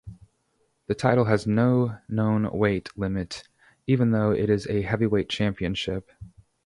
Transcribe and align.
The 0.87 0.95
title 0.95 1.25
has 1.25 1.45
no 1.45 1.99
known 2.09 2.49
weight-limit, 2.51 3.47
even 3.85 4.09
though 4.09 4.31
it 4.31 4.49
is 4.49 4.65
a 4.65 4.81
heavyweight 4.81 5.29
championship. 5.29 6.09